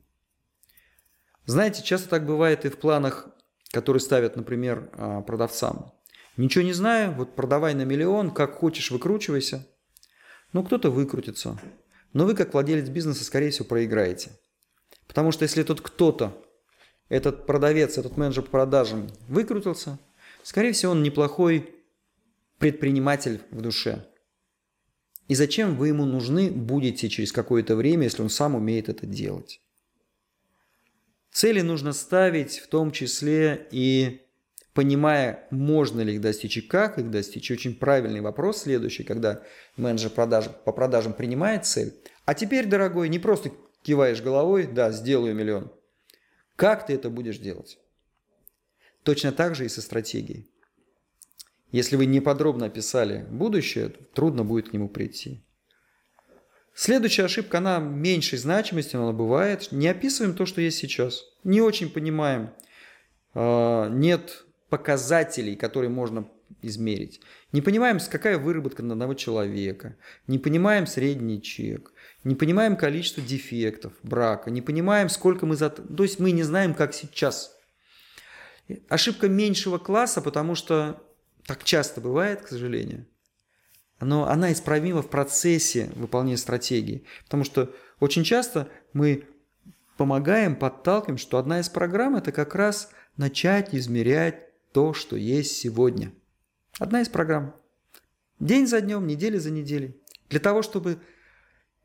[1.46, 3.28] Знаете, часто так бывает и в планах,
[3.72, 5.94] которые ставят, например, а, продавцам.
[6.38, 9.68] Ничего не знаю, вот продавай на миллион, как хочешь, выкручивайся.
[10.52, 11.60] Ну, кто-то выкрутится.
[12.14, 14.32] Но вы, как владелец бизнеса, скорее всего, проиграете.
[15.08, 16.42] Потому что если тут кто-то,
[17.08, 20.00] этот продавец, этот менеджер по продажам выкрутился,
[20.44, 21.76] скорее всего, он неплохой
[22.58, 24.08] предприниматель в душе.
[25.28, 29.62] И зачем вы ему нужны будете через какое-то время, если он сам умеет это делать?
[31.32, 34.25] Цели нужно ставить в том числе и
[34.76, 37.50] понимая, можно ли их достичь и как их достичь.
[37.50, 39.42] Очень правильный вопрос следующий, когда
[39.78, 41.96] менеджер продаж, по продажам принимает цель.
[42.26, 43.52] А теперь, дорогой, не просто
[43.84, 45.72] киваешь головой, да, сделаю миллион.
[46.58, 47.80] Как ты это будешь делать?
[49.04, 50.50] Точно так же и со стратегией.
[51.72, 55.42] Если вы не подробно описали будущее, трудно будет к нему прийти.
[56.74, 59.72] Следующая ошибка, она меньшей значимости, но она бывает.
[59.72, 61.24] Не описываем то, что есть сейчас.
[61.46, 62.50] Не очень понимаем.
[63.34, 66.28] А, нет показателей, которые можно
[66.62, 67.22] измерить.
[67.52, 69.96] Не понимаем, какая выработка на одного человека.
[70.28, 71.94] Не понимаем средний чек.
[72.24, 74.52] Не понимаем количество дефектов брака.
[74.52, 75.56] Не понимаем, сколько мы...
[75.56, 75.70] За...
[75.70, 77.56] То есть мы не знаем, как сейчас.
[78.90, 81.04] Ошибка меньшего класса, потому что
[81.46, 83.06] так часто бывает, к сожалению–
[84.02, 87.06] но она исправима в процессе выполнения стратегии.
[87.24, 89.28] Потому что очень часто мы
[89.98, 94.42] помогаем, подталкиваем, что одна из программ– это как раз начать измерять
[94.76, 96.12] то, что есть сегодня.
[96.80, 97.56] Одна из программ.
[98.42, 99.96] День за днем, неделя за неделей.
[100.30, 101.00] Для того, чтобы...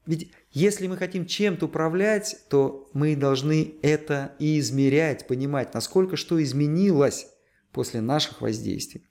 [0.07, 6.43] Ведь если мы хотим чем-то управлять, то мы должны это и измерять, понимать, насколько что
[6.43, 7.29] изменилось
[7.71, 9.09] после наших воздействий.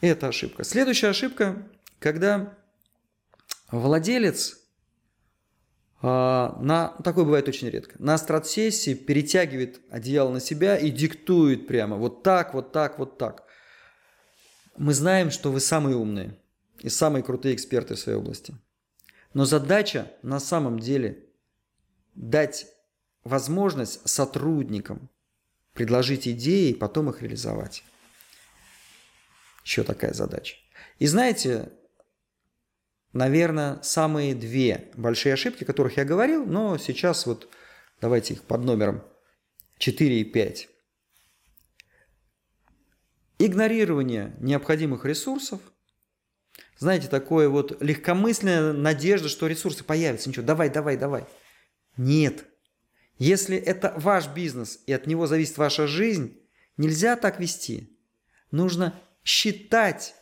[0.00, 0.62] Это ошибка.
[0.62, 1.68] Следующая ошибка
[1.98, 2.56] когда
[3.72, 4.60] владелец
[6.06, 7.96] на такое бывает очень редко.
[7.98, 13.44] На стратсессии перетягивает одеяло на себя и диктует прямо вот так, вот так, вот так.
[14.76, 16.38] Мы знаем, что вы самые умные
[16.80, 18.54] и самые крутые эксперты в своей области.
[19.34, 21.26] Но задача на самом деле
[22.14, 22.66] дать
[23.24, 25.10] возможность сотрудникам
[25.72, 27.82] предложить идеи и потом их реализовать.
[29.64, 30.56] Еще такая задача.
[30.98, 31.72] И знаете,
[33.16, 37.48] наверное, самые две большие ошибки, о которых я говорил, но сейчас вот
[38.00, 39.02] давайте их под номером
[39.78, 40.68] 4 и 5.
[43.38, 45.60] Игнорирование необходимых ресурсов.
[46.78, 50.28] Знаете, такое вот легкомысленная надежда, что ресурсы появятся.
[50.28, 51.26] Ничего, давай, давай, давай.
[51.96, 52.44] Нет.
[53.18, 56.38] Если это ваш бизнес и от него зависит ваша жизнь,
[56.76, 57.98] нельзя так вести.
[58.50, 58.94] Нужно
[59.24, 60.14] считать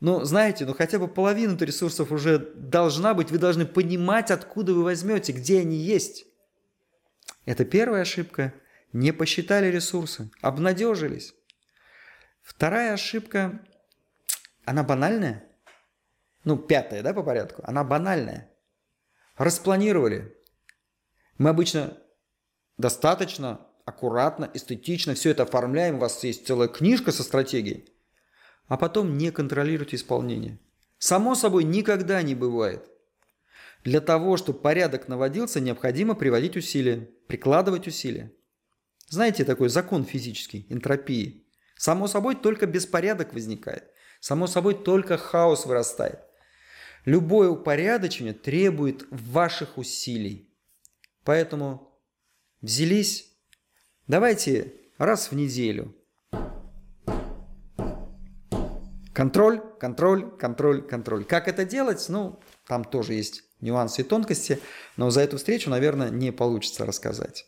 [0.00, 4.84] но знаете, ну хотя бы половина ресурсов уже должна быть, вы должны понимать, откуда вы
[4.84, 6.26] возьмете, где они есть.
[7.46, 8.52] Это первая ошибка.
[8.92, 11.34] Не посчитали ресурсы, обнадежились.
[12.42, 13.60] Вторая ошибка,
[14.64, 15.44] она банальная.
[16.44, 17.62] Ну, пятая, да, по порядку.
[17.64, 18.50] Она банальная.
[19.36, 20.34] Распланировали.
[21.36, 21.98] Мы обычно
[22.78, 25.96] достаточно аккуратно, эстетично все это оформляем.
[25.96, 27.95] У вас есть целая книжка со стратегией
[28.68, 30.58] а потом не контролировать исполнение.
[30.98, 32.88] Само собой, никогда не бывает.
[33.84, 38.32] Для того, чтобы порядок наводился, необходимо приводить усилия, прикладывать усилия.
[39.08, 41.46] Знаете такой закон физический, энтропии.
[41.76, 43.84] Само собой, только беспорядок возникает.
[44.20, 46.20] Само собой, только хаос вырастает.
[47.04, 50.52] Любое упорядочение требует ваших усилий.
[51.22, 51.96] Поэтому
[52.60, 53.32] взялись,
[54.08, 55.95] давайте раз в неделю
[59.16, 61.24] Контроль, контроль, контроль, контроль.
[61.24, 62.04] Как это делать?
[62.10, 64.60] Ну, там тоже есть нюансы и тонкости,
[64.98, 67.46] но за эту встречу, наверное, не получится рассказать.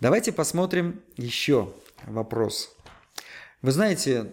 [0.00, 1.72] Давайте посмотрим еще
[2.02, 2.76] вопрос.
[3.62, 4.32] Вы знаете,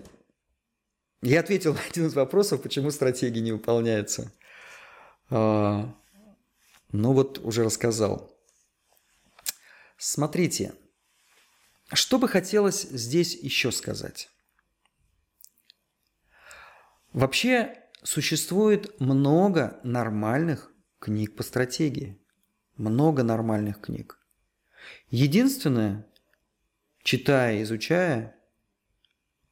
[1.22, 4.32] я ответил на один из вопросов, почему стратегии не выполняются.
[5.30, 5.88] А,
[6.91, 8.36] ну вот уже рассказал.
[9.99, 10.74] Смотрите,
[11.93, 14.32] что бы хотелось здесь еще сказать?
[17.18, 22.22] Вообще существует много нормальных книг по стратегии.
[22.76, 24.20] Много нормальных книг.
[25.09, 26.05] Единственное,
[27.01, 28.36] читая, изучая,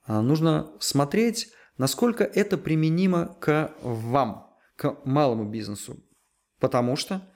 [0.03, 5.97] а, нужно смотреть, насколько это применимо к вам, к малому бизнесу.
[6.59, 7.27] Потому что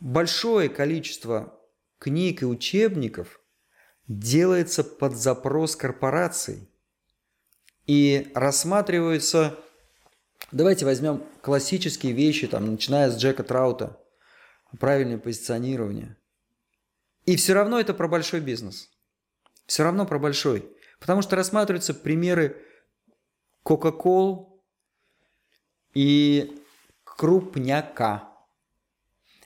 [0.00, 1.56] большое количество
[2.00, 3.40] книг и учебников
[4.08, 6.69] делается под запрос корпораций
[7.90, 9.58] и рассматриваются,
[10.52, 13.98] давайте возьмем классические вещи, там, начиная с Джека Траута,
[14.78, 16.16] правильное позиционирование.
[17.26, 18.90] И все равно это про большой бизнес.
[19.66, 20.70] Все равно про большой.
[21.00, 22.64] Потому что рассматриваются примеры
[23.64, 24.46] Coca-Cola
[25.92, 26.62] и
[27.02, 28.32] крупняка.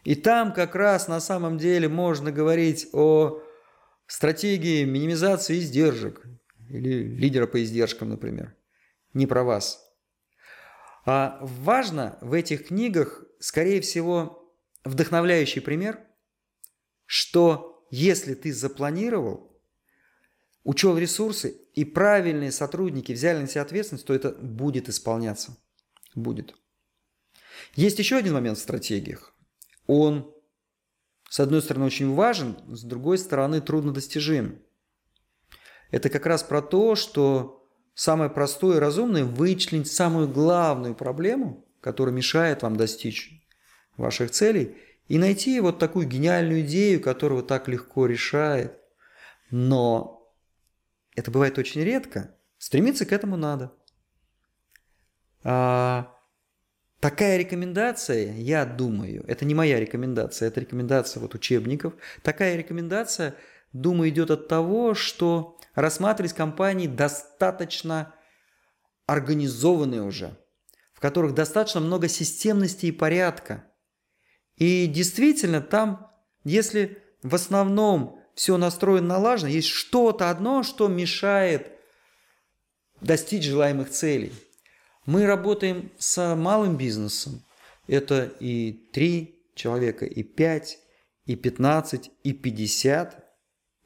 [0.03, 3.41] И там как раз на самом деле можно говорить о
[4.07, 6.27] стратегии минимизации издержек,
[6.69, 8.57] или лидера по издержкам, например.
[9.13, 9.85] Не про вас.
[11.07, 14.53] А важно в этих книгах, скорее всего,
[14.85, 16.01] вдохновляющий пример,
[17.07, 19.55] что если ты запланировал,
[20.63, 25.57] учел ресурсы и правильные сотрудники взяли на себя ответственность, то это будет исполняться.
[26.15, 26.55] Будет.
[27.75, 29.37] Есть еще один момент в стратегиях.
[29.87, 30.35] Он,
[31.29, 34.64] с одной стороны, очень важен, с другой стороны, труднодостижим.
[35.95, 37.65] Это как раз про то, что
[37.95, 43.41] самое простое и разумное– вычленить самую главную проблему, которая мешает вам достичь
[43.97, 44.77] ваших целей,
[45.07, 48.77] и найти вот такую гениальную идею, которую так легко решает.
[49.53, 50.35] Но
[51.15, 52.35] это бывает очень редко.
[52.59, 53.73] Стремиться к этому надо.
[55.45, 56.13] А,
[56.99, 61.95] такая рекомендация, я думаю, это не моя рекомендация, это рекомендация вот учебников.
[62.25, 63.37] Такая рекомендация,
[63.73, 68.15] думаю, идет от того, что рассматривались компании достаточно
[69.07, 70.37] организованные уже,
[70.93, 73.71] в которых достаточно много системности и порядка.
[74.57, 76.11] И действительно там,
[76.45, 81.73] если в основном все настроено налажено, есть что-то одно, что мешает
[83.01, 84.33] достичь желаемых целей.
[85.07, 87.45] Мы работаем с малым бизнесом.
[87.87, 90.79] Это и 3 человека, и 5,
[91.27, 93.25] и 15, и 50.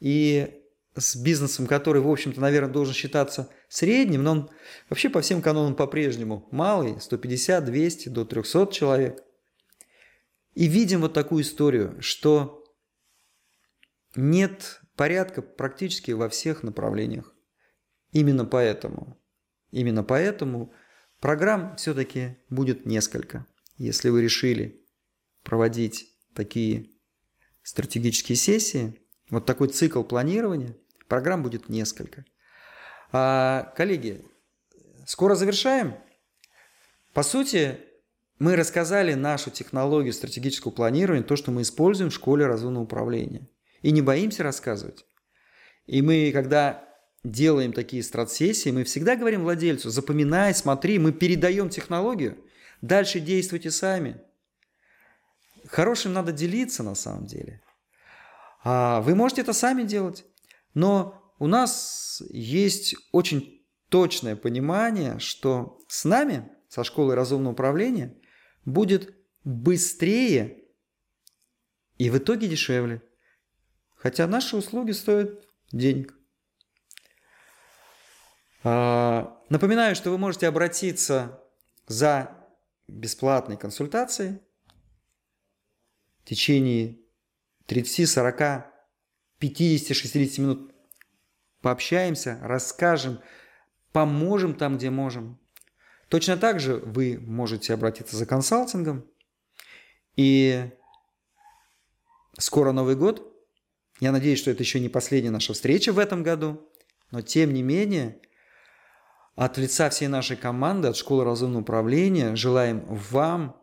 [0.00, 0.57] И
[0.98, 4.50] с бизнесом, который, в общем-то, наверное, должен считаться средним, но он
[4.88, 9.22] вообще по всем канонам по-прежнему малый, 150, 200, до 300 человек.
[10.54, 12.64] И видим вот такую историю, что
[14.16, 17.34] нет порядка практически во всех направлениях.
[18.12, 19.20] Именно поэтому,
[19.70, 20.72] именно поэтому
[21.20, 23.46] программ все-таки будет несколько.
[23.76, 24.84] Если вы решили
[25.44, 26.90] проводить такие
[27.62, 28.98] стратегические сессии,
[29.30, 30.76] вот такой цикл планирования,
[31.08, 32.24] программ будет несколько.
[33.12, 34.24] А, коллеги,
[35.06, 35.94] скоро завершаем.
[37.14, 37.80] По сути,
[38.38, 43.48] мы рассказали нашу технологию стратегического планирования, то, что мы используем в школе разумного управления–
[43.82, 45.06] и не боимся рассказывать.
[45.86, 46.84] И мы, когда
[47.24, 52.38] делаем такие стратсессии, мы всегда говорим владельцу, запоминай, смотри, мы передаем технологию,
[52.80, 54.20] дальше действуйте сами.
[55.66, 57.60] Хорошим надо делиться на самом деле.
[58.64, 60.24] А вы можете это сами делать,
[60.74, 68.16] но у нас есть очень точное понимание, что с нами, со школой разумного управления,
[68.64, 69.14] будет
[69.44, 70.64] быстрее
[71.96, 73.02] и в итоге дешевле.
[73.96, 76.14] Хотя наши услуги стоят денег.
[78.62, 81.42] А, напоминаю, что вы можете обратиться
[81.86, 82.36] за
[82.86, 84.40] бесплатной консультацией
[86.22, 86.98] в течение
[87.66, 88.08] 30,
[89.40, 90.74] 40, 50, 60 минут.
[91.60, 93.20] Пообщаемся, расскажем,
[93.92, 95.38] поможем там, где можем.
[96.08, 99.04] Точно так же вы можете обратиться за консалтингом.
[100.16, 100.70] И
[102.38, 103.24] скоро Новый год–
[104.00, 106.70] я надеюсь, что это еще не последняя наша встреча в этом году,
[107.10, 108.20] но тем не менее,
[109.34, 113.60] от лица всей нашей команды, от Школы разумного управления, желаем вам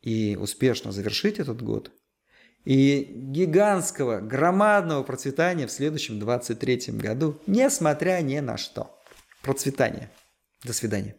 [0.00, 1.92] и успешно завершить этот год,
[2.66, 8.98] и гигантского, громадного процветания в следующем 23 году, несмотря ни на что.
[9.42, 10.10] Процветание.
[10.64, 11.14] До свидания.